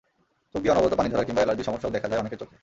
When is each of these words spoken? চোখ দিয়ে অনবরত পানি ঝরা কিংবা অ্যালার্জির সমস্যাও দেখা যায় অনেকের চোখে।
চোখ 0.51 0.59
দিয়ে 0.63 0.73
অনবরত 0.73 0.93
পানি 0.99 1.09
ঝরা 1.13 1.27
কিংবা 1.27 1.39
অ্যালার্জির 1.41 1.67
সমস্যাও 1.69 1.95
দেখা 1.95 2.07
যায় 2.11 2.21
অনেকের 2.21 2.39
চোখে। 2.41 2.55